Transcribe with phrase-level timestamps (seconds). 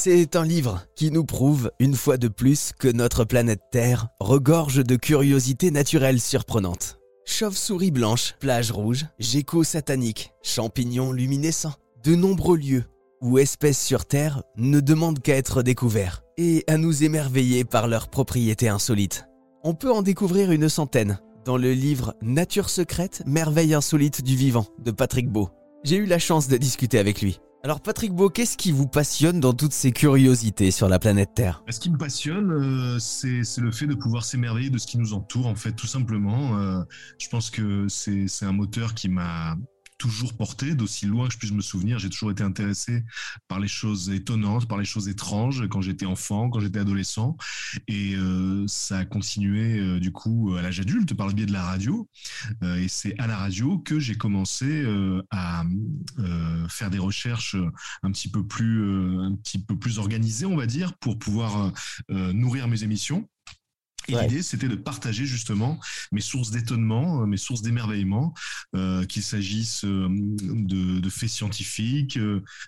[0.00, 4.84] C'est un livre qui nous prouve, une fois de plus, que notre planète Terre regorge
[4.84, 7.00] de curiosités naturelles surprenantes.
[7.24, 11.74] Chauve-souris blanche, plage rouge, geckos sataniques, champignons luminescents,
[12.04, 12.84] de nombreux lieux
[13.22, 18.08] où espèces sur Terre ne demandent qu'à être découverts et à nous émerveiller par leurs
[18.08, 19.26] propriétés insolites.
[19.64, 24.66] On peut en découvrir une centaine dans le livre Nature secrète, merveille insolite du vivant
[24.78, 25.50] de Patrick Beau.
[25.82, 27.40] J'ai eu la chance de discuter avec lui.
[27.64, 31.64] Alors Patrick Beau, qu'est-ce qui vous passionne dans toutes ces curiosités sur la planète Terre?
[31.68, 35.12] Ce qui me passionne, euh, c'est le fait de pouvoir s'émerveiller de ce qui nous
[35.12, 36.56] entoure, en fait, tout simplement.
[36.56, 36.82] Euh,
[37.18, 39.56] je pense que c'est un moteur qui m'a
[39.98, 41.98] toujours porté, d'aussi loin que je puisse me souvenir.
[41.98, 43.04] J'ai toujours été intéressé
[43.48, 47.36] par les choses étonnantes, par les choses étranges quand j'étais enfant, quand j'étais adolescent.
[47.88, 51.52] Et euh, ça a continué euh, du coup à l'âge adulte par le biais de
[51.52, 52.08] la radio.
[52.62, 54.86] Euh, et c'est à la radio que j'ai commencé
[55.30, 55.64] à
[56.68, 57.56] faire des recherches
[58.02, 61.72] un petit peu plus, un petit peu plus organisées, on va dire, pour pouvoir
[62.08, 63.28] nourrir mes émissions.
[64.08, 65.78] Et l'idée, c'était de partager justement
[66.12, 68.32] mes sources d'étonnement, euh, mes sources d'émerveillement,
[68.74, 72.18] euh, qu'il s'agisse euh, de, faits scientifiques,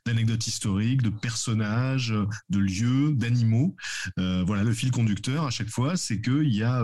[0.07, 2.15] d'anecdotes historiques, de personnages,
[2.49, 3.77] de lieux, d'animaux.
[4.17, 6.83] voilà, le fil conducteur à chaque fois, c'est qu'il y a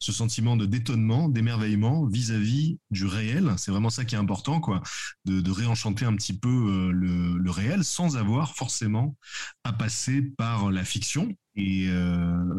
[0.00, 3.54] ce sentiment de d'étonnement, d'émerveillement vis-à-vis du réel.
[3.56, 4.82] C'est vraiment ça qui est important, quoi,
[5.24, 9.16] de, réenchanter un petit peu le, le réel sans avoir forcément
[9.64, 12.55] à passer par la fiction euh,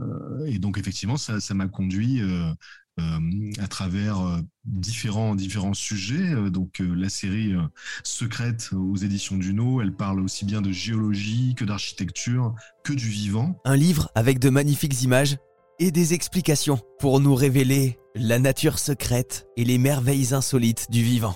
[0.48, 2.52] et, donc effectivement, ça, m'a conduit euh,
[3.00, 6.36] euh, à travers différents, différents sujets.
[6.50, 7.53] Donc la série
[8.03, 13.59] Secrète aux éditions Duno, elle parle aussi bien de géologie que d'architecture, que du vivant.
[13.66, 15.38] Un livre avec de magnifiques images
[15.80, 21.36] et des explications pour nous révéler la nature secrète et les merveilles insolites du vivant.